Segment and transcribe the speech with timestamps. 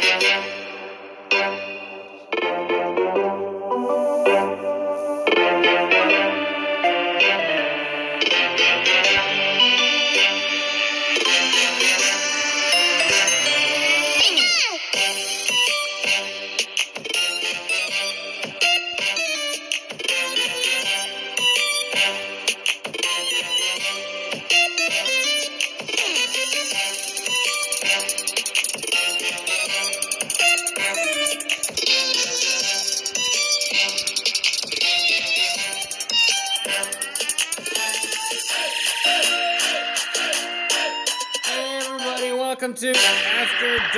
[0.00, 0.53] Hey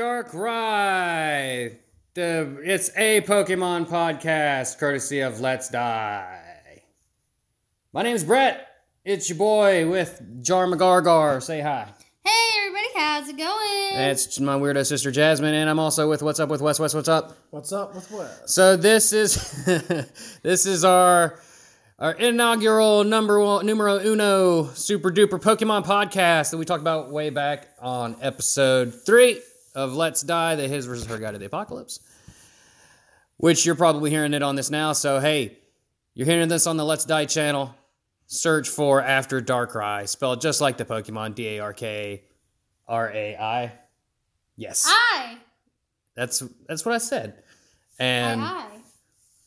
[0.06, 1.74] Darkrai.
[2.14, 6.82] The it's a Pokemon podcast courtesy of Let's Die.
[7.92, 8.68] My name's Bret.
[9.04, 11.42] It's your boy with Jar McGargar.
[11.42, 11.88] Say hi.
[12.24, 14.08] Hey everybody, how's it going?
[14.08, 16.78] It's my weirdo sister Jazmin, and I'm also with What's Up with Wes.
[16.78, 17.36] Wes, what's up?
[17.50, 18.48] What's up with what?
[18.48, 19.34] So this is
[20.44, 21.40] this is our
[21.98, 27.30] our inaugural number one numero uno super duper Pokemon podcast that we talked about way
[27.30, 29.40] back on episode three
[29.76, 32.00] of Let's Die, the His versus Her Guide to the Apocalypse.
[33.36, 34.94] Which you're probably hearing it on this now.
[34.94, 35.58] So hey,
[36.14, 37.74] you're hearing this on the Let's Die channel.
[38.26, 42.24] Search for After Darkrai, spelled just like the Pokemon D A R K
[42.88, 43.72] R A I.
[44.56, 45.36] Yes, I.
[46.16, 47.42] that's that's what I said.
[47.98, 48.66] And Hi.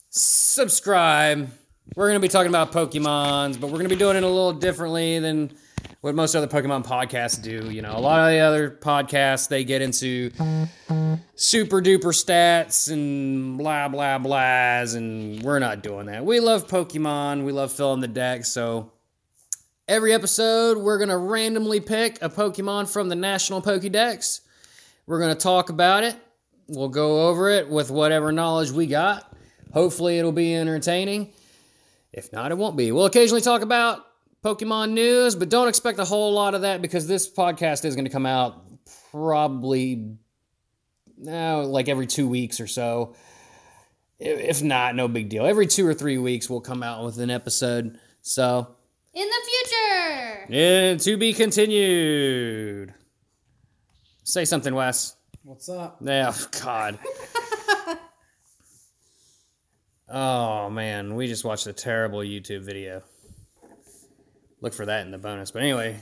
[0.10, 1.50] subscribe.
[1.96, 4.28] We're going to be talking about Pokemons, but we're going to be doing it a
[4.28, 5.52] little differently than
[6.02, 7.70] what most other Pokemon podcasts do.
[7.70, 10.32] You know, a lot of the other podcasts, they get into
[11.36, 16.26] super duper stats and blah, blah, blahs, and we're not doing that.
[16.26, 17.44] We love Pokemon.
[17.44, 18.46] We love filling the deck.
[18.46, 18.94] So
[19.88, 24.42] every episode, we're to randomly pick a Pokemon from the National Pokedex.
[25.06, 26.16] We're to talk about it.
[26.68, 29.34] We'll go over it with whatever knowledge we got.
[29.74, 31.34] Hopefully, it'll be entertaining.
[32.14, 32.92] If not, it won't be.
[32.92, 34.06] We'll occasionally talk about
[34.44, 38.06] Pokemon news, but don't expect a whole lot of that because this podcast is going
[38.06, 38.64] to come out
[39.12, 40.16] probably
[41.18, 43.16] now like every two weeks or so.
[44.20, 45.46] If not, no big deal.
[45.46, 47.98] Every two or three weeks, we'll come out with an episode.
[48.22, 48.76] So,
[49.14, 50.46] In the future.
[50.50, 52.94] yeah, to be continued.
[54.24, 55.16] Say something, Wes.
[55.44, 55.98] What's up?
[56.02, 57.00] Yeah, oh, God.
[60.10, 63.02] oh man, we just watched a terrible YouTube video.
[64.62, 65.52] Look for that in the bonus.
[65.52, 66.02] But anyway.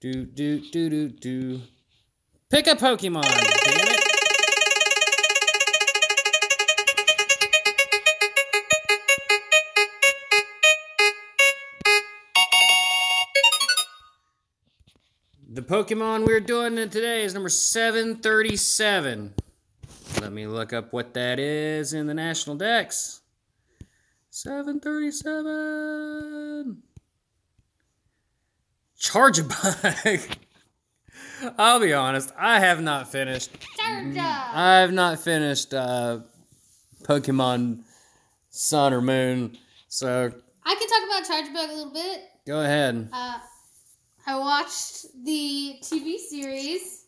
[0.00, 1.60] Do do do do do.
[2.50, 3.24] Pick a Pokemon.
[15.50, 19.34] The Pokemon we're doing today is number 737.
[20.20, 23.22] Let me look up what that is in the National Dex.
[24.30, 26.17] 737.
[29.00, 30.36] Charjabug.
[31.58, 33.50] I'll be honest, I have not finished.
[33.76, 34.18] Charger.
[34.20, 36.20] I have not finished uh,
[37.04, 37.82] Pokemon
[38.50, 39.56] Sun or Moon.
[39.88, 40.32] So
[40.64, 42.22] I can talk about Charjabug a little bit.
[42.46, 43.08] go ahead.
[43.12, 43.38] Uh,
[44.26, 47.04] I watched the TV series,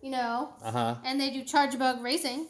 [0.00, 0.94] you know, Uh huh.
[1.04, 2.46] and they do Charjabug racing.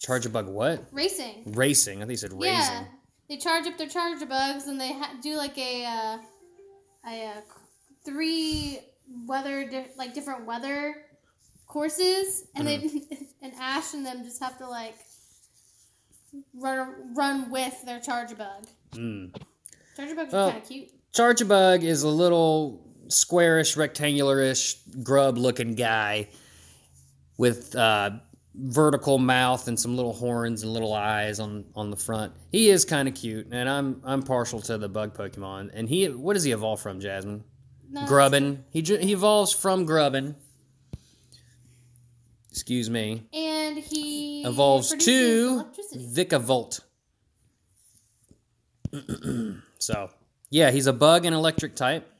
[0.00, 0.84] Charge a bug what?
[0.92, 1.42] Racing.
[1.54, 1.98] Racing.
[1.98, 2.52] I think you said racing.
[2.54, 2.84] Yeah.
[3.28, 6.18] They charge up their Charjabugs and they ha- do like a, uh,
[7.06, 7.40] a uh,
[8.04, 8.80] three
[9.26, 10.94] weather, di- like different weather
[11.66, 12.76] courses, and they
[13.42, 14.96] and Ash and them just have to like
[16.54, 18.66] run run with their Charjabug.
[18.92, 19.34] Mm.
[19.98, 20.88] Charjabugs Well, kind of cute.
[21.12, 26.28] Charjabug is a little squarish, rectangularish, grub-looking guy
[27.38, 28.10] with uh,
[28.58, 32.32] vertical mouth and some little horns and little eyes on on the front.
[32.50, 35.70] He is kind of cute, and I'm I'm partial to the bug Pokemon.
[35.74, 37.42] And he, what does he evolve from, Jazmin?
[37.90, 38.64] No, Grubbin.
[38.70, 40.36] He he evolves from Grubbin.
[42.50, 43.22] Excuse me.
[43.34, 45.66] And he Evolves to.
[45.94, 46.80] Vikavolt.
[49.78, 50.08] so,
[50.48, 52.10] yeah, he's a bug and electric type.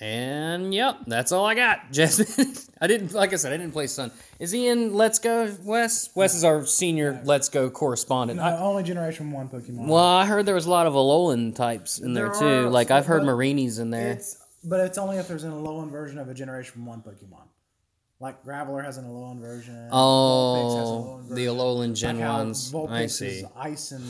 [0.00, 1.78] And yep, that's all I got.
[1.92, 4.10] Jazmin, I didn't, like I said, I didn't play Sun.
[4.40, 6.10] Is he in Let's Go, Wes?
[6.16, 8.38] Wes is our senior Let's Go correspondent.
[8.40, 9.86] No, I, only Generation One Pokemon.
[9.86, 12.66] well, I heard there was a lot of Alolan types in there, There too.
[12.66, 14.10] are, Like I've heard but Marini's in there.
[14.12, 17.46] it's but it's only if there's an Alolan version of a Generation One Pokemon.
[18.18, 19.74] Like Graveler has an Alolan version.
[19.74, 21.56] Vulpix has an Oh, Alolan the version.
[21.56, 22.72] Alolan Gen Like how ones.
[22.72, 23.44] Vulpix I is see.
[23.56, 24.04] Ice and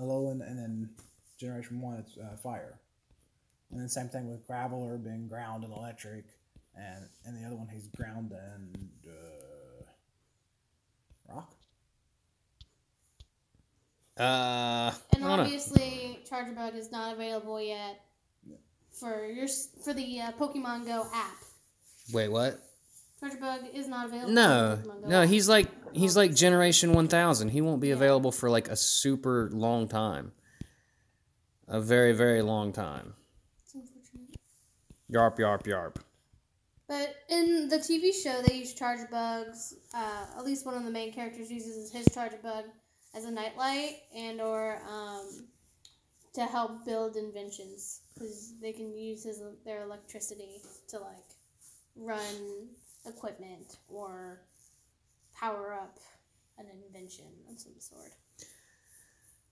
[0.00, 0.90] Alolan, and then
[1.38, 2.80] Generation One it's uh, Fire.
[3.76, 6.24] And then same thing with Graveler being ground and electric,
[6.74, 9.84] and and the other one he's ground and uh,
[11.34, 11.52] rock.
[14.18, 15.42] Uh, And I don't know.
[15.42, 18.00] obviously, Charjabug is not available yet
[18.92, 19.46] for your
[19.84, 21.36] for the uh, Pokemon Go app.
[22.14, 22.58] Wait, what?
[23.22, 24.32] Charjabug is not available.
[24.32, 25.28] No, for Pokemon Go no, app.
[25.28, 27.50] he's like he's like Generation One Thousand.
[27.50, 27.94] He won't be Yeah.
[27.96, 30.32] available for like a super long time,
[31.68, 33.12] a very very long time.
[35.10, 35.96] Yarp yarp yarp.
[36.88, 39.74] But in the TV show, they use Charjabugs.
[39.94, 42.64] Uh, at least one of the main characters uses his Charjabug
[43.14, 45.46] as a nightlight and or um,
[46.34, 51.24] to help build inventions because they can use his their electricity to like
[51.96, 52.68] run
[53.06, 54.42] equipment or
[55.34, 55.98] power up
[56.58, 58.12] an invention of some sort.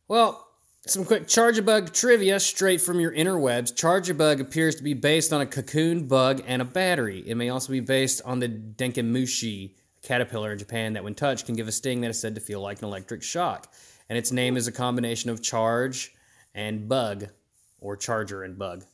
[0.09, 0.47] Well,
[0.87, 3.75] some quick Charjabug trivia straight from your interwebs.
[3.75, 7.23] Charge Bug appears to be based on a cocoon bug and a battery.
[7.27, 11.55] It may also be based on the Denkamushi caterpillar in Japan that, when touched, can
[11.55, 13.73] give a sting that is said to feel like an electric shock.
[14.11, 16.15] And its name is a combination of charge
[16.55, 17.29] and bug,
[17.81, 18.85] or charger and bug.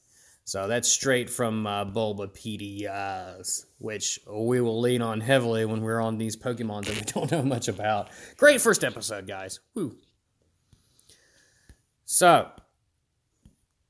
[0.45, 6.19] So that's straight from uh, Bulbapedias, which we will lean on heavily when we're on
[6.19, 8.11] these Pokemons that we don't know much about.
[8.37, 9.59] Great first episode, guys.
[9.75, 9.97] Woo.
[12.13, 12.51] So,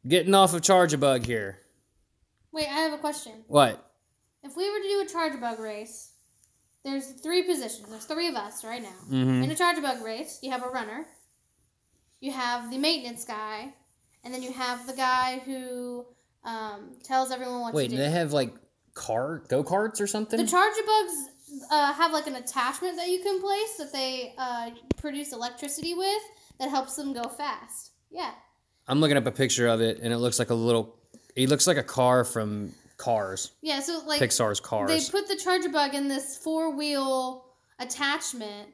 [0.06, 1.61] getting off of Charjabug here.
[2.52, 3.32] Wait, I have a question.
[3.46, 3.82] What?
[4.43, 6.11] If we were to do a Charjabug race,
[6.84, 7.88] there's three positions.
[7.88, 8.99] There's three of us right now.
[9.06, 9.44] Mm-hmm.
[9.44, 11.06] In a Charjabug race, you have a runner,
[12.20, 13.72] you have the maintenance guy,
[14.23, 16.05] and then you have the guy who
[16.44, 18.11] um, tells everyone what Wait, to do Wait, do.
[18.11, 18.52] they have like
[18.93, 20.38] car go karts or something?
[20.38, 25.32] the Charjabugs uh, have like an attachment that you can place that they uh, produce
[25.32, 26.23] electricity with
[26.58, 27.93] that helps them go fast.
[28.10, 28.32] Yeah.
[28.88, 30.96] I'm looking up a picture of it, and it looks like a little.
[31.36, 34.90] It looks like a car from Cars, Yeah, so like Pixar's Cars.
[34.90, 37.46] They put the Charjabug in this four wheel
[37.78, 38.68] attachment,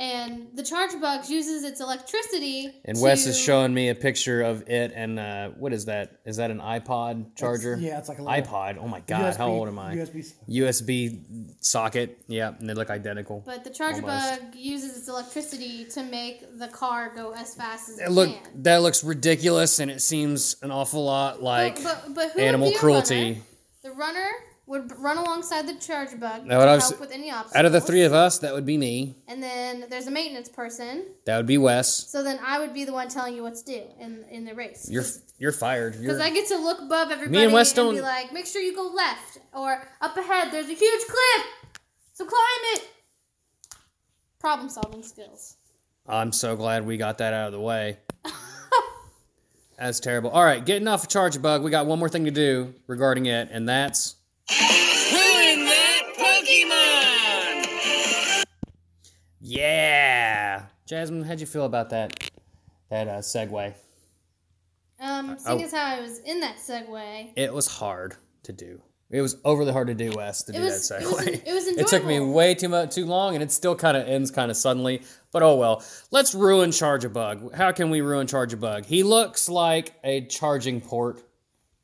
[0.00, 2.72] and the Charjabug uses its electricity.
[2.86, 6.16] and to, Wes is showing me a picture of it, and uh, what is that?
[6.24, 7.76] Is that an iPod charger?
[7.78, 8.78] yeah, it's like a little iPod.
[8.80, 9.94] Oh my god, how old am I?
[9.94, 10.32] USB.
[10.48, 12.18] USB socket.
[12.26, 13.42] Yeah, and they look identical.
[13.44, 14.40] But the charger Almost.
[14.40, 18.30] bug uses its electricity to make the car go as fast as it It look
[18.30, 18.62] can.
[18.62, 22.68] that looks ridiculous, and it seems an awful lot like but, but, but who animal
[22.68, 23.32] would cruelty.
[23.32, 23.40] runner?
[23.82, 24.30] The runner
[24.70, 27.56] would run alongside the Charjabug to I was- help with any obstacles.
[27.56, 29.16] Out of the three of us, that would be me.
[29.26, 31.04] and then there's a maintenance person.
[31.26, 31.88] That would be Wes.
[32.08, 34.54] So then I would be the one telling you what to do in in the
[34.54, 34.88] race.
[34.90, 35.04] You're
[35.38, 36.00] you're fired.
[36.00, 38.74] Because I get to look above everybody and Wes be don't- like, make sure you
[38.74, 40.52] go left or up ahead.
[40.52, 41.46] There's a huge cliff,
[42.14, 42.88] so climb it.
[44.38, 45.56] Problem solving skills.
[46.08, 47.98] I'm so glad we got that out of the way.
[49.78, 50.30] That's terrible.
[50.30, 53.26] All right, getting off of Charge Bug, we got one more thing to do regarding
[53.26, 54.16] it, and that's
[59.52, 62.30] Yeah, Jazmin, how'd you feel about that
[62.88, 63.74] that uh, segue?
[65.00, 65.36] Um, oh.
[65.38, 68.14] seeing as how I was in that segue, It was hard
[68.44, 68.80] to do.
[69.10, 71.12] It was overly hard to do, Wes, to it do was that it segue.
[71.12, 72.32] was, en- it was It took me enjoyable.
[72.34, 75.02] way too much too long, and it still kind of ends kind of suddenly.
[75.32, 75.82] But oh well.
[76.12, 77.52] Let's ruin Charjabug.
[77.52, 78.86] How can we ruin Charjabug?
[78.86, 81.22] He looks like a charging port.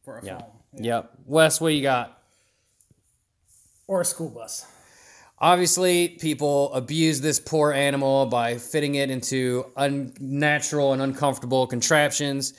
[0.04, 0.38] for a Yeah.
[0.38, 0.84] phone.
[0.84, 1.10] Yep.
[1.26, 2.16] Wes, what you got?
[3.88, 4.66] Or a school bus.
[5.38, 12.54] Obviously, people abuse this poor animal by fitting it into unnatural and uncomfortable contraptions.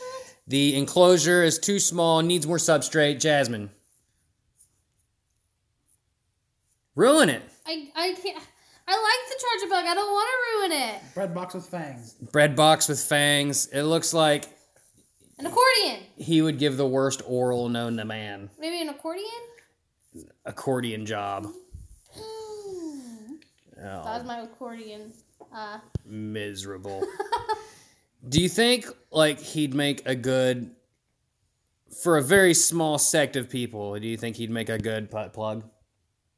[0.48, 3.15] The enclosure is too small, needs more substrate.
[3.17, 3.69] Jazmin.
[6.96, 7.41] Ruin it.
[7.65, 8.43] I I can't.
[8.89, 9.84] I like the Charjabug.
[9.86, 11.13] I don't want to ruin it.
[11.13, 12.13] Bread box with fangs.
[12.31, 13.67] Bread box with fangs.
[13.67, 14.46] It looks like
[15.39, 16.03] An accordion.
[16.15, 18.50] he would give the worst oral known to man.
[18.57, 19.25] Maybe an accordion.
[20.46, 21.48] Accordion job.
[23.77, 25.12] That Oh, was my accordion.
[25.53, 27.05] Uh, miserable.
[28.29, 30.72] Do you think like he'd make a good
[32.01, 33.98] for a very small sect of people?
[34.00, 35.63] Do you think he'd make a good butt plug?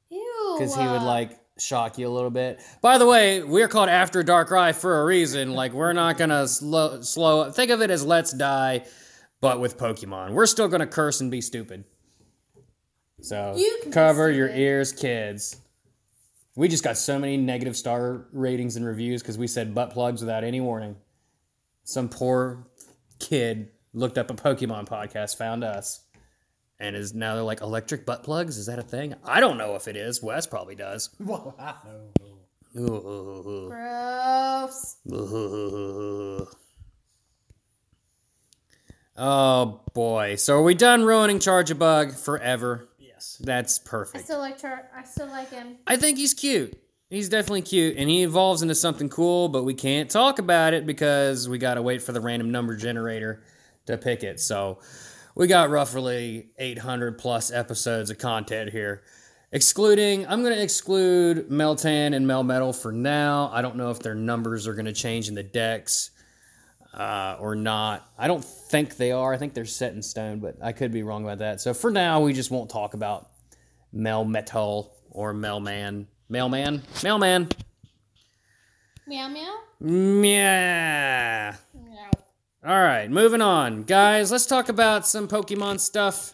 [0.09, 0.55] ew.
[0.57, 2.59] Because he would uh, like shock you a little bit.
[2.81, 5.53] By the way, we're called After Darkrai for a reason.
[5.53, 7.51] Like we're not gonna slow slow.
[7.51, 8.83] Think of it as Let's Die,
[9.41, 10.31] but with Pokemon.
[10.33, 11.85] We're still gonna curse and be stupid.
[13.21, 15.57] So You cover your ears, kids.
[16.59, 20.19] We just got so many negative star ratings and reviews because we said butt plugs
[20.19, 20.97] without any warning.
[21.85, 22.67] Some poor
[23.17, 26.01] kid looked up a Pokemon podcast, found us,
[26.77, 28.57] and is now they're like electric butt plugs.
[28.57, 29.15] Is that a thing?
[29.23, 30.21] I don't know if it is.
[30.21, 31.11] Wes probably does.
[31.21, 31.75] Well, I
[33.69, 34.97] Gross.
[39.21, 40.35] Oh boy.
[40.35, 42.88] So are we done ruining Charjabug forever?
[43.39, 43.79] Yes.
[43.79, 44.17] perfect.
[44.17, 44.89] I still like Char.
[44.95, 45.77] I still like him.
[45.87, 46.79] I think he's cute.
[47.09, 50.85] He's definitely cute, and he evolves into something cool, but we can't talk about it
[50.85, 53.41] because we gotta wait for the random number generator
[53.87, 54.39] to pick it.
[54.39, 54.77] So
[55.33, 59.01] we got roughly 800 plus episodes of content here.
[59.51, 63.49] Excluding, I'm gonna exclude Meltan and Melmetal for now.
[63.51, 66.11] I don't know if their numbers are gonna change in the Dex
[66.93, 68.09] uh, or not.
[68.17, 69.33] I don't think they are.
[69.33, 71.61] I think they're set in stone, but I could be wrong about that.
[71.61, 73.29] So for now, we just won't talk about
[73.93, 76.07] Melmetal or Melman.
[76.29, 76.83] Mailman?
[77.03, 77.49] Mailman.
[79.07, 79.55] Meow meow.
[79.81, 81.55] Yeah.
[81.73, 82.11] Meow.
[82.63, 83.83] All right, moving on.
[83.83, 86.33] Guys, let's talk about some Pokemon stuff.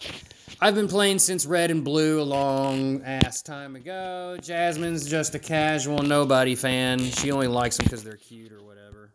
[0.59, 4.35] I've been playing since Red and Blue a long ass time ago.
[4.41, 7.00] Jazmin's just a casual nobody fan.
[7.00, 9.13] She only likes them because they're cute or whatever.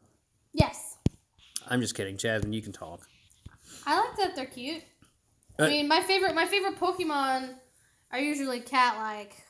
[0.52, 0.89] Yes,
[1.70, 2.16] I'm just kidding.
[2.16, 3.00] Jazmin, you can talk.
[3.86, 4.82] I like that they're cute.
[5.58, 7.54] Uh, I mean, my favorite my favorite Pokemon
[8.12, 9.42] are usually cat like.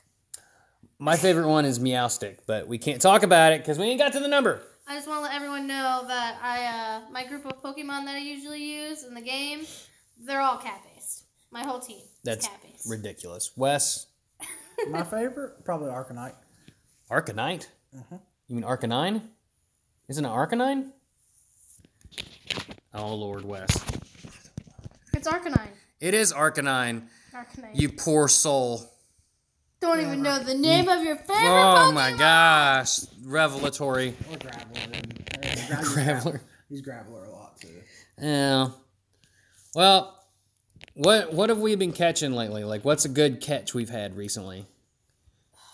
[0.99, 4.13] My favorite one is Meowstic, but we can't talk about it because we ain't got
[4.13, 4.61] to the number.
[4.87, 6.65] I just want to let everyone know that I
[7.07, 9.65] uh, my group of Pokemon that I usually use in the game,
[10.23, 11.23] they're all cat based.
[11.51, 12.89] My whole team That's is cat based.
[12.89, 13.51] ridiculous.
[13.55, 14.05] Wes,
[14.89, 16.35] My favorite, probably Arcanite.
[17.09, 17.67] Arcanite?
[18.47, 19.21] You mean Arcanine?
[20.07, 20.91] Isn't it Arcanine?
[22.93, 23.69] Oh, Lord, Wes.
[25.13, 25.67] It's Arcanine.
[25.99, 27.69] It is Arcanine, Arcanine.
[27.73, 28.81] you poor soul.
[29.79, 31.93] don't even know the name of your favorite Oh Pokemon.
[31.93, 33.01] my gosh.
[33.23, 34.15] Revelatory.
[34.31, 34.83] Or Graveler.
[34.83, 34.95] And,
[35.43, 36.39] and Graveler.
[36.69, 37.67] He's Graveler a lot too.
[38.19, 38.69] Yeah.
[39.75, 40.17] Well,
[40.95, 42.63] what what have we been catching lately?
[42.63, 44.65] Like, what's a good catch we've had recently?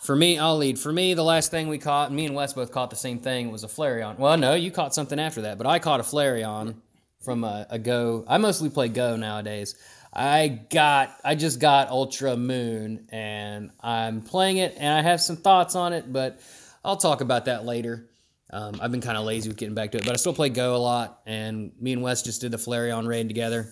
[0.02, 0.78] For me, I'll lead.
[0.78, 3.50] For me, the last thing we caught, me and Wes both caught the same thing,
[3.50, 4.18] was a Flareon.
[4.18, 6.76] Well, no, you caught something after that, but I caught a Flareon
[7.20, 8.24] from a, a Go.
[8.26, 9.74] I mostly play Go nowadays.
[10.12, 15.36] I got, I just got Ultra Moon, and I'm playing it, and I have some
[15.36, 16.40] thoughts on it, but
[16.84, 18.08] I'll talk about that later.
[18.50, 20.48] Um, I've been kind of lazy with getting back to it, but I still play
[20.48, 23.70] Go a lot, and me and Wes just did the Flareon raid together.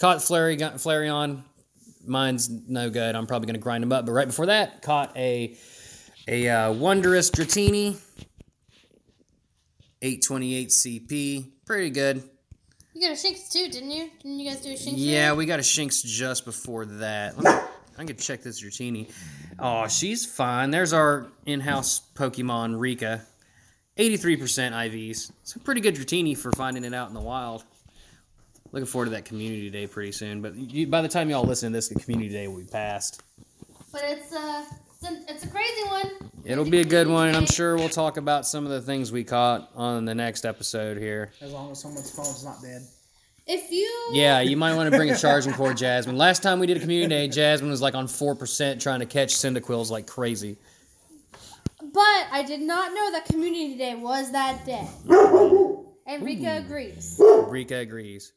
[0.00, 1.44] Caught Flary, Flareon.
[2.04, 3.14] Mine's no good.
[3.14, 4.04] I'm probably going to grind him up.
[4.04, 5.56] But right before that, caught a
[6.26, 8.00] a uh, Wondrous Dratini.
[10.02, 11.50] 828 CP.
[11.64, 12.28] Pretty good.
[12.94, 14.10] You got a Shinx too, didn't you?
[14.22, 14.94] Didn't you guys do a Shinx?
[14.96, 17.38] Yeah, we got a Shinx just before that.
[17.38, 17.68] Let me,
[17.98, 19.10] I can check this Dratini.
[19.58, 20.70] Oh, she's fine.
[20.70, 23.22] There's our in-house Pokemon Rika.
[23.98, 24.38] 83%
[24.72, 25.30] IVs.
[25.42, 27.64] It's a pretty good Dratini for finding it out in the wild.
[28.72, 30.40] Looking forward to that community day pretty soon.
[30.40, 33.22] But you, by the time y'all listen to this, the community day will be past.
[33.92, 34.64] But it's uh,
[35.02, 36.10] it's a, it's a crazy one.
[36.44, 39.12] It'll be a good one, and I'm sure we'll talk about some of the things
[39.12, 41.32] we caught on the next episode here.
[41.40, 42.82] As long as someone's phone's not dead.
[43.46, 46.16] If you Yeah, you might want to bring a charging cord, Jazmin.
[46.16, 49.34] Last time we did a community day, Jazmin was like on 4% trying to catch
[49.34, 50.56] Cyndaquils like crazy.
[51.80, 54.88] But I did not know that Community Day was that day.
[56.04, 57.16] And Rika agrees.
[57.46, 58.32] Rika agrees.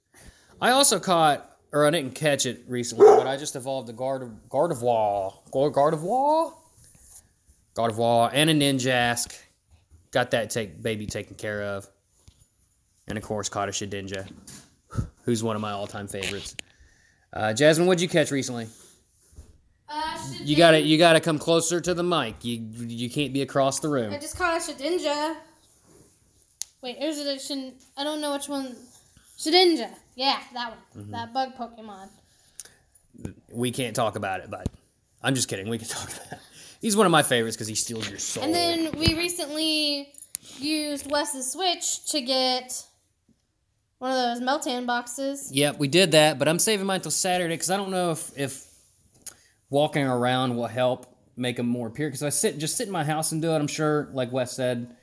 [0.62, 4.24] I also caught, or I didn't catch it recently, but I just evolved a Guard
[4.24, 5.34] of, Gardevoir.
[5.52, 6.54] Guard, Gardevoir?
[7.76, 9.38] Gardevoir and a Ninjask.
[10.12, 11.86] Got that take baby taken care of.
[13.10, 14.26] And of course, caught a Shedinja,
[15.24, 16.56] who's one of my all time favorites.
[17.34, 18.68] Uh, Jazmin, what'd you catch recently?
[19.90, 22.36] Uh, You got to You got to come closer to the mic.
[22.46, 24.14] You you can't be across the room.
[24.14, 25.36] I just caught a Shedinja.
[26.82, 27.74] Wait, there's a Shin.
[27.98, 28.78] I don't know which one.
[29.38, 29.90] Shedinja.
[30.16, 31.04] Yeah, that one.
[31.04, 31.12] Mm-hmm.
[31.12, 32.10] That bug Pokemon.
[33.52, 34.68] We can't talk about it, but
[35.22, 35.70] I'm just kidding.
[35.70, 36.40] We can talk about it.
[36.82, 38.44] He's one of my favorites because he steals your soul.
[38.44, 40.14] And then we recently
[40.60, 42.86] used Wes's Switch to get
[43.98, 45.52] one of those Meltan boxes.
[45.52, 48.38] Yep, we did that, but I'm saving mine till Saturday because I don't know if
[48.38, 48.68] if
[49.70, 52.08] walking around will help make them more appear.
[52.08, 53.56] Because I sit just sit in my house and do it.
[53.56, 54.96] I'm sure, like Wes said.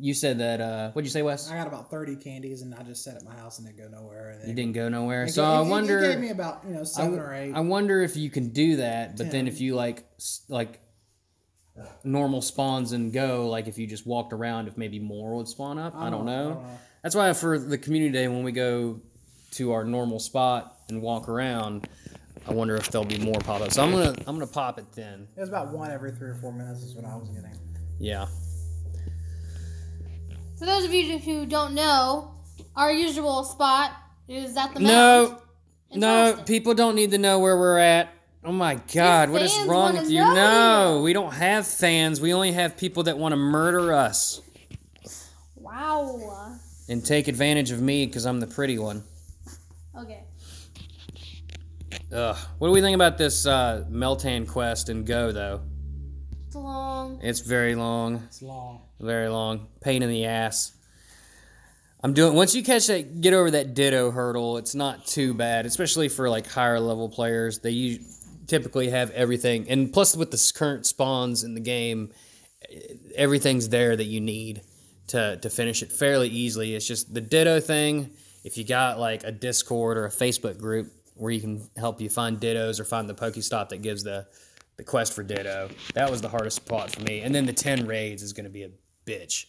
[0.00, 0.60] You said that.
[0.60, 1.50] Uh, what'd you say, Wes?
[1.50, 3.96] I got about thirty candies, and I just sat at my house and didn't go
[4.00, 4.30] nowhere.
[4.30, 6.00] And You didn't go nowhere, so I it- it wonder.
[6.00, 7.52] gave me about you know I, seven or eight.
[7.52, 10.04] I wonder if you can do that, but then if you like
[10.48, 10.80] like
[12.04, 15.78] normal spawns and go, like if you just walked around, if maybe more would spawn
[15.78, 15.94] up.
[15.96, 16.78] I don't know, I don't know.
[17.02, 19.00] That's why for the community day when we go
[19.52, 21.88] to our normal spot and walk around,
[22.46, 23.72] I wonder if there'll be more pop up.
[23.72, 25.28] So I'm gonna I'm gonna pop it then.
[25.36, 27.56] it was about one every three or four minutes is what I was getting.
[27.98, 28.26] Yeah.
[30.60, 32.34] For those of you who don't know,
[32.76, 33.92] our usual spot
[34.28, 34.84] is at the mound.
[34.84, 35.42] No,
[35.94, 36.44] no, Charleston.
[36.44, 38.12] people don't need to know where we're at.
[38.44, 40.20] Oh my God, what is fans wrong wanna with you?
[40.20, 42.20] know No, we don't have fans.
[42.20, 44.42] We only have people that want to murder us
[45.56, 46.58] Wow.
[46.90, 49.02] and take advantage of me because I'm the pretty one.
[49.98, 50.24] Okay.
[52.12, 52.36] Ugh.
[52.58, 55.62] What do we think about this uh, Meltan quest and Go though?
[56.50, 57.20] It's long.
[57.22, 58.80] It's very long, It's long.
[58.98, 59.68] very long.
[59.80, 60.72] Pain in the ass.
[62.02, 64.56] I'm doing once you catch that, get over that Ditto hurdle.
[64.56, 67.60] It's not too bad, especially for like higher level players.
[67.60, 68.00] They
[68.48, 72.10] typically have everything, and plus with the current spawns in the game,
[73.14, 74.62] everything's there that you need
[75.06, 76.74] to to finish it fairly easily.
[76.74, 78.10] It's just the Ditto thing.
[78.42, 82.10] If you got like a Discord or a Facebook group where you can help you
[82.10, 84.26] find Dittos or find the Pokestop that gives the
[84.80, 87.20] the quest for Ditto, that was the hardest spot for me.
[87.20, 88.70] And then the ten raids is going to be a
[89.04, 89.44] bitch.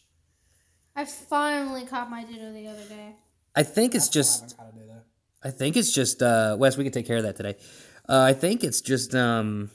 [0.93, 3.15] I finally caught my Ditto the other day.
[3.55, 5.01] I think it's Still just haven't caught a Ditto.
[5.41, 7.55] I think it's just uh Wes, we can take care of that today.
[8.09, 9.71] Uh, I think it's just um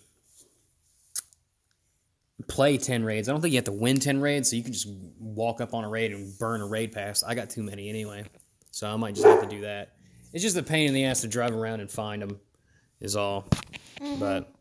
[2.48, 3.26] play 10 raids.
[3.26, 5.72] I don't think you have to win 10 raids, so you can just walk up
[5.72, 7.22] on a raid and burn a raid pass.
[7.22, 8.26] I got too many anyway.
[8.72, 9.94] So I might just have to do that.
[10.34, 12.40] It's just a pain in the ass to drive around and find them
[13.00, 13.48] is all.
[14.18, 14.55] But I agree.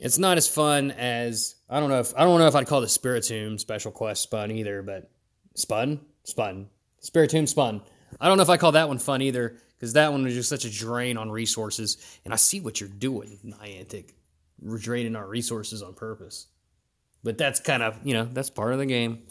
[0.00, 2.80] It's not as fun as I don't know if I don't know if I'd call
[2.80, 5.10] the Spiritomb special quest spun either, but
[5.54, 6.68] spun, spun,
[7.02, 7.82] Spiritomb spun.
[8.20, 10.48] I don't know if I call that one fun either because that one was just
[10.48, 12.18] such a drain on resources.
[12.24, 14.12] And I see what you're doing, Niantic,
[14.60, 16.46] we're draining our resources on purpose.
[17.22, 19.22] But that's kind of you know that's part of the game.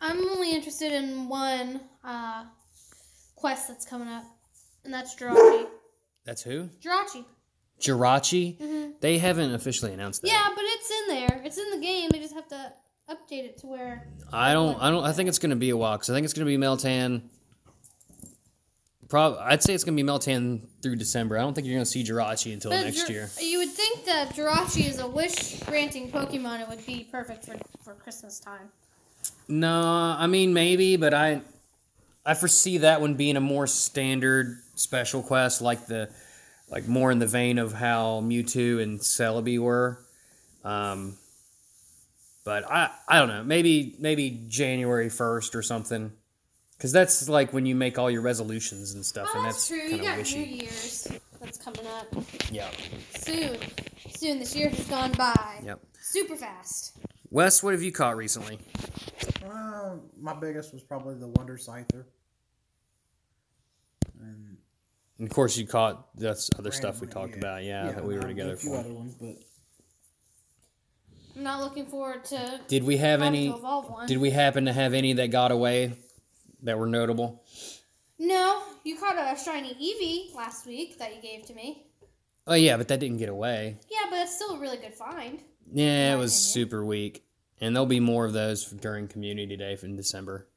[0.00, 2.44] I'm only interested in one uh,
[3.36, 4.24] quest that's coming up,
[4.84, 5.66] and that's Jirachi.
[6.24, 7.24] That's who Jirachi.
[7.80, 8.58] Jirachi.
[8.58, 8.90] Mm-hmm.
[9.00, 10.28] They haven't officially announced that.
[10.28, 11.42] Yeah, but it's in there.
[11.44, 12.10] It's in the game.
[12.10, 12.72] They just have to
[13.10, 14.06] update it to where.
[14.32, 14.80] I don't.
[14.80, 15.04] I don't.
[15.04, 16.62] I think it's going to be a while because I think it's going to be
[16.62, 17.22] Meltan.
[19.08, 19.36] Prob.
[19.40, 21.36] I'd say it's going to be Meltan through December.
[21.36, 23.30] I don't think you're going to see Jirachi until But next Jir- year.
[23.40, 26.60] You would think that Jirachi is a wish granting Pokemon.
[26.62, 28.70] It would be perfect for, for Christmas time.
[29.48, 29.70] No,
[30.18, 31.42] I mean maybe, but I,
[32.24, 36.08] I foresee that one being a more standard special quest, like the,
[36.72, 39.98] like more in the vein of how Mewtwo and Celebi were.
[40.64, 41.16] Um,
[42.44, 43.44] but I, I don't know.
[43.44, 46.10] Maybe maybe January first or something,
[46.76, 49.80] because that's like when you make all your resolutions and stuff, Oh, and that's, that's,
[49.80, 49.88] true.
[49.90, 50.38] You kind got of wishy.
[50.38, 51.08] New Year's
[51.40, 52.06] that's coming up
[52.50, 52.68] Yeah.
[53.16, 53.58] soon.
[54.10, 54.38] Soon.
[54.38, 55.60] This year has gone by.
[55.64, 55.80] Yep.
[56.00, 56.96] Super fast.
[57.30, 58.58] Wes, what have you caught recently?
[59.44, 62.04] Uh, my biggest was probably the Wonder Scyther.
[64.20, 64.51] And
[65.22, 67.62] And of course, you caught that's other stuff we randomly, talked about.
[67.62, 68.76] Yeah, that we were together for.
[68.76, 69.36] other ones, but
[71.36, 73.48] I'm not looking forward to Did we have any?
[73.48, 74.08] one.
[74.08, 75.92] Did we happen to have any that got away
[76.64, 77.44] that were notable?
[78.18, 81.86] No, you caught a shiny Eevee last week that you gave to me.
[82.48, 83.78] Oh yeah, but that didn't get away.
[83.88, 85.38] Yeah, but it's still a really good find.
[85.72, 86.68] Yeah, it was opinion.
[86.68, 87.24] super weak,
[87.60, 90.48] and there'll be more of those during Community Day in December.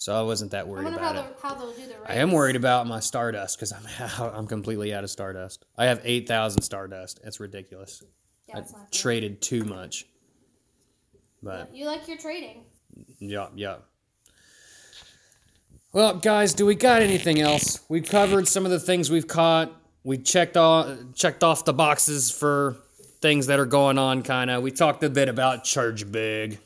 [0.00, 1.36] So I wasn't that I worried wonder how, about it.
[1.42, 2.06] they'll, how they'll do the race.
[2.08, 5.64] I am worried about my Stardust because I'm out, I'm completely out of Stardust.
[5.76, 7.20] I have eight thousand Stardust.
[7.24, 8.02] It's ridiculous.
[8.48, 8.98] Yeah, I it's not good.
[8.98, 10.06] traded too much.
[11.42, 12.64] But You like your trading.
[13.18, 13.76] Yeah, yeah.
[15.92, 17.80] Well, guys, do we got anything else?
[17.88, 19.72] We covered some of the things we've caught.
[20.04, 22.76] We checked off checked off the boxes for
[23.20, 24.22] things that are going on.
[24.22, 24.62] Kind of.
[24.62, 26.58] We talked a bit about Charge Big,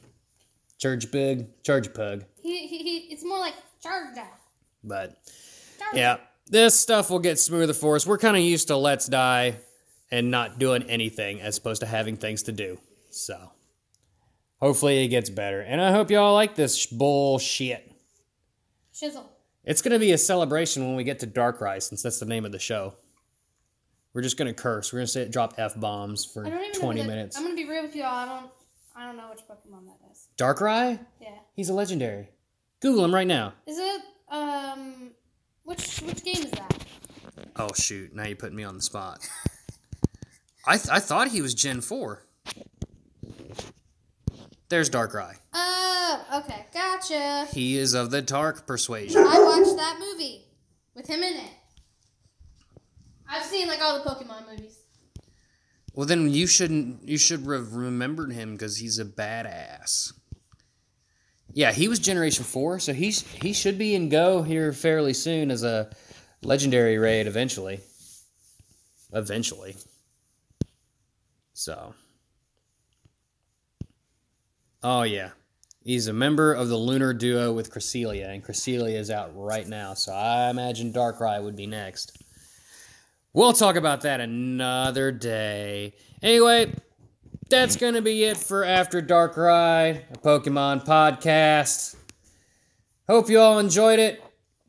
[0.78, 4.26] Charge Big, Charge Pug, He, he, he it's more like Charger.
[4.84, 5.16] but
[5.78, 5.96] Charger.
[5.98, 6.16] yeah,
[6.46, 8.06] this stuff will get smoother for us.
[8.06, 9.56] We're kind of used to Let's Die
[10.10, 12.78] and not doing anything as opposed to having things to do.
[13.10, 13.50] So
[14.60, 17.90] hopefully it gets better, and I hope y'all like this sh- bullshit.
[18.94, 19.24] Shizzle.
[19.64, 22.26] It's going to be a celebration when we get to Dark Darkrai, since that's the
[22.26, 22.94] name of the show.
[24.12, 24.92] We're just going to curse.
[24.92, 27.36] We're going to say drop f bombs for I don't even twenty that- minutes.
[27.36, 28.14] I'm gonna be real with you all.
[28.14, 28.50] I don't.
[28.94, 30.28] I don't know which Pokemon that is.
[30.36, 30.98] Darkrai?
[31.20, 31.28] Yeah.
[31.54, 32.28] He's a legendary.
[32.82, 33.54] Google him right now.
[33.66, 35.12] Is it um?
[35.62, 36.84] Which which game is that?
[37.56, 38.12] Oh shoot!
[38.14, 39.20] Now you put me on the spot.
[40.66, 42.26] I th- I thought he was Gen four.
[44.68, 45.36] There's Darkrai.
[45.54, 47.46] Oh, okay, gotcha.
[47.52, 49.18] He is of the Dark persuasion.
[49.20, 50.46] I watched that movie
[50.96, 51.50] with him in it.
[53.28, 54.78] I've seen like all the Pokemon movies.
[55.94, 57.06] Well, then you shouldn't.
[57.06, 60.14] You should have remembered him because he's a badass.
[61.54, 65.50] Yeah, he was Generation Four, so he's he should be in Go here fairly soon
[65.50, 65.90] as a
[66.42, 67.80] legendary raid eventually.
[69.12, 69.76] Eventually.
[71.52, 71.94] So.
[74.82, 75.30] Oh yeah,
[75.84, 79.94] he's a member of the Lunar Duo with Cresselia, and Cresselia is out right now,
[79.94, 82.16] so I imagine Darkrai would be next.
[83.34, 85.94] We'll talk about that another day.
[86.20, 86.74] Anyway,
[87.52, 91.94] that's going to be it for After Darkrai, a Pokemon podcast.
[93.06, 94.24] Hope you all enjoyed it.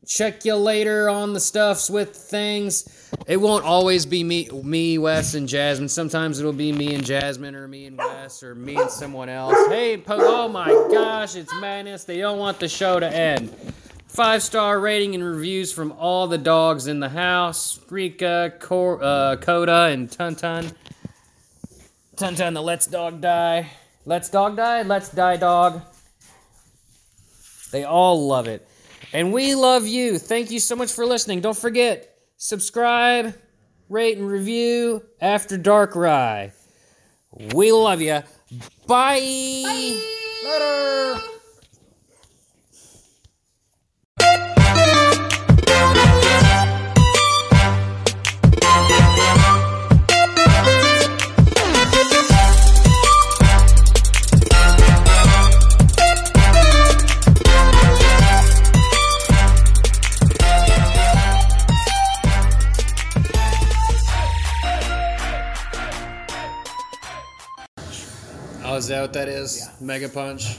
[0.06, 3.10] check you later on the stuffs with things.
[3.26, 5.88] It won't always be me, me, Wes, and Jazmin.
[5.88, 9.56] Sometimes it'll be me and Jazmin, or me and Wes, or me and someone else.
[9.68, 12.04] Hey, po- oh my gosh, it's madness.
[12.04, 13.48] They don't want the show to end.
[14.08, 19.36] Five star rating and reviews from all the dogs in the house Rika, Cor- uh,
[19.36, 20.70] Coda, and Tuntun.
[22.16, 23.68] Tuntun, the Let's Dog Die.
[24.04, 24.82] Let's Dog Die?
[24.82, 25.82] Let's Die Dog.
[27.72, 28.66] They all love it.
[29.12, 30.18] And we love you.
[30.18, 31.40] Thank you so much for listening.
[31.40, 33.34] Don't forget, subscribe,
[33.88, 36.52] rate, and review After Darkrai.
[37.52, 38.22] We love you.
[38.86, 39.20] Bye.
[40.44, 41.20] Later.
[69.04, 69.60] What that is?
[69.60, 69.86] Yeah.
[69.86, 70.56] Mega Punch.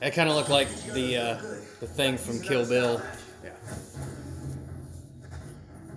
[0.00, 1.36] It kind of looked like the uh,
[1.80, 3.02] the thing from Kill Bill.
[3.44, 3.50] Yeah.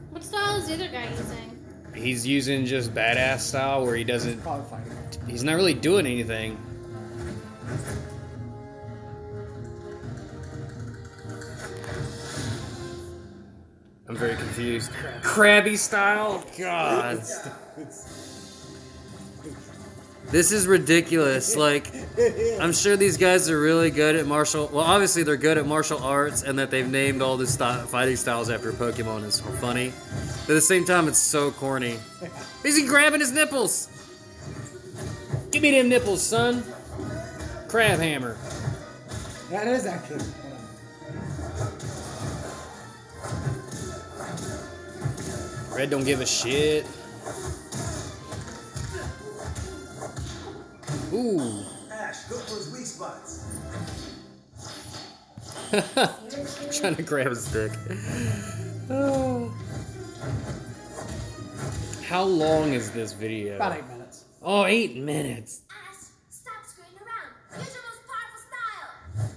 [0.09, 1.65] What style is the other guy using?
[1.95, 4.41] He's using just badass style where he doesn't.
[4.41, 4.91] Probably fighting.
[5.25, 6.57] He's not really doing anything.
[14.09, 14.91] I'm very confused.
[15.21, 16.43] Krabby style?
[16.57, 17.23] God.
[20.31, 21.55] This is ridiculous.
[21.55, 21.91] Like,
[22.59, 24.69] I'm sure these guys are really good at martial.
[24.71, 28.15] Well, obviously they're good at martial arts, and that they've named all the sty fighting
[28.15, 29.91] styles after Pokemon is funny.
[30.45, 31.97] But at the same time, it's so corny.
[32.63, 33.89] Is he grabbing his nipples?
[35.51, 36.63] Give me them nipples, son.
[37.67, 38.37] Crabhammer.
[39.49, 40.25] That is actually.
[45.75, 46.85] Red don't give a shit.
[51.13, 51.63] Ooh.
[51.91, 53.45] Ash, look for his weak spots.
[56.79, 57.71] Trying to grab his dick.
[58.89, 59.49] Oh.
[62.05, 63.55] How long is this video?
[63.55, 64.25] About eight minutes.
[64.41, 65.61] Oh, eight minutes.
[65.69, 65.95] Ash,
[66.29, 67.33] stop screwing around.
[67.59, 69.29] Use your most powerful style.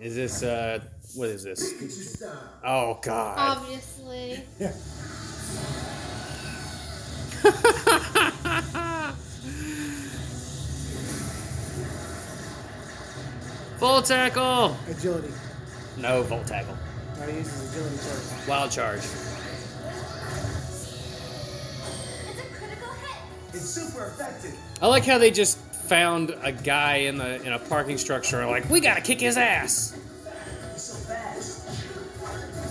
[0.00, 0.80] Is this, uh,
[1.14, 1.72] what is this?
[1.72, 2.38] Get your style.
[2.64, 3.58] Oh, God.
[3.58, 4.42] Obviously.
[13.82, 14.76] Full tackle!
[14.88, 15.32] Agility.
[15.96, 16.78] No, full tackle.
[17.18, 18.48] No, he uses agility first.
[18.48, 19.00] Wild charge.
[19.00, 19.08] It's
[22.38, 23.16] a critical hit.
[23.48, 24.56] It's super effective.
[24.80, 28.48] I like how they just found a guy in the in a parking structure and
[28.52, 29.98] like, we gotta kick his ass.
[30.76, 31.66] So fast.
[31.66, 31.96] Ash, keep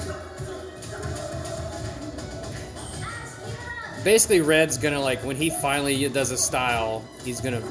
[0.05, 0.11] it
[3.97, 4.05] up.
[4.05, 7.61] Basically, Red's gonna like when he finally does a style, he's gonna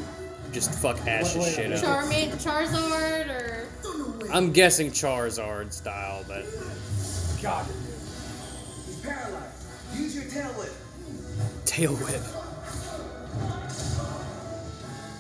[0.52, 1.84] just fuck Ash's Wait, wait, shit up.
[1.84, 6.44] Charmander, Charizard, or I'm guessing Charizard style, but
[7.42, 7.66] God.
[8.86, 9.64] He's paralyzed.
[9.96, 10.72] Use your tail whip.
[11.64, 12.22] tail whip.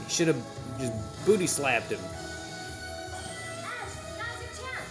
[0.06, 0.42] He should have
[0.78, 0.92] just
[1.26, 2.00] booty slapped him.
[2.00, 3.68] Ash,
[4.18, 4.88] now's your chance.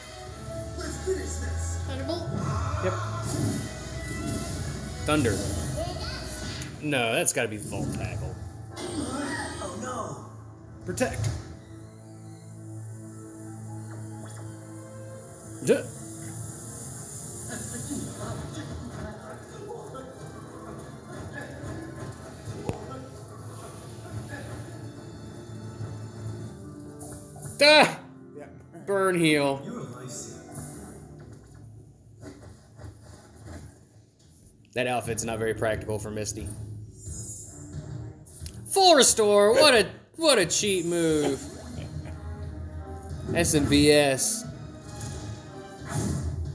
[0.77, 1.79] Let's finish this.
[1.87, 2.29] Thunderbolt.
[2.83, 2.93] Yep.
[5.05, 5.35] Thunder.
[6.81, 8.35] No, that's gotta be Volt Tackle.
[10.89, 11.29] Protect.
[15.63, 15.83] Duh.
[27.61, 27.99] Ah!
[28.35, 28.87] Yep.
[28.87, 29.61] Burn heal.
[34.73, 36.47] That outfit's not very practical for Misty.
[38.71, 39.53] Full restore.
[39.53, 41.41] What a what a cheat move.
[43.33, 44.45] S and BS.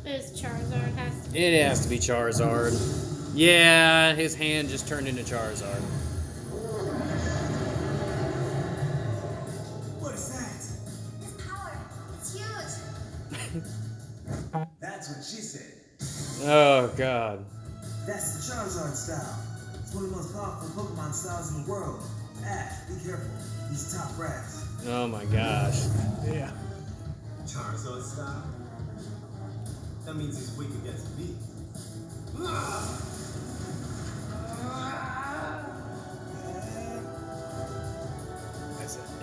[0.04, 0.94] It's Charizard.
[0.96, 1.38] Has to be.
[1.38, 3.32] It has to be Charizard.
[3.34, 5.80] Yeah, his hand just turned into Charizard.
[9.98, 11.24] What is that?
[11.24, 11.78] His power.
[12.18, 12.74] It's huge.
[14.80, 15.72] That's what she said.
[16.46, 17.44] Oh god.
[18.06, 19.38] That's the Charizard style.
[19.80, 22.02] It's one of the most powerful Pokemon styles in the world.
[22.44, 23.30] Ash, be careful.
[23.74, 24.64] He's top brass.
[24.86, 25.86] Oh my gosh.
[26.24, 26.52] Yeah.
[27.44, 28.44] Charizard style?
[30.04, 31.34] That means he's weak against me.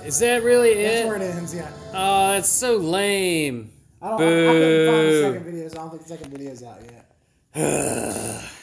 [0.05, 0.83] Is that really it?
[0.83, 1.21] That's where it?
[1.21, 1.55] it ends.
[1.55, 1.71] Yeah.
[1.93, 3.71] Oh, that's so lame.
[4.01, 4.21] I don't.
[4.21, 5.21] I, I couldn't find the Boo.
[5.21, 5.67] second video.
[5.69, 6.79] So I don't think the second video's out
[7.55, 8.51] yet.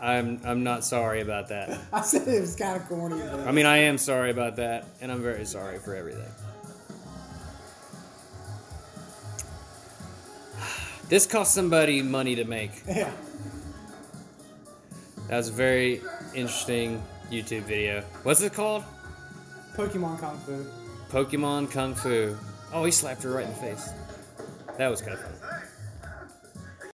[0.00, 1.78] I'm I'm not sorry about that.
[1.92, 3.20] I said it was kind of corny.
[3.20, 6.30] But I mean, I am sorry about that, and I'm very sorry for everything.
[11.08, 12.72] This cost somebody money to make.
[12.88, 13.12] yeah.
[15.28, 16.02] That was a very
[16.34, 18.02] interesting YouTube video.
[18.22, 18.84] What's it called?
[19.74, 20.66] Pokemon Kung Fu.
[21.10, 22.36] Pokemon Kung Fu.
[22.72, 23.88] Oh, he slapped her right in the face.
[24.78, 25.35] That was kind of funny.